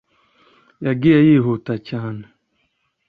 yagiye 0.85 1.19
yihuta 1.27 1.73
cyane 1.87 2.23